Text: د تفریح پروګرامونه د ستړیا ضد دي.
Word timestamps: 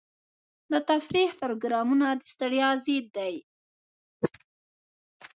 د 0.71 0.73
تفریح 0.89 1.29
پروګرامونه 1.41 2.05
د 2.13 2.21
ستړیا 2.33 2.69
ضد 2.83 3.05
دي. 3.17 3.35